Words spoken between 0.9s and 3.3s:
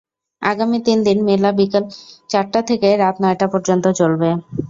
দিন মেলা বিকেল চারটা থেকে রাত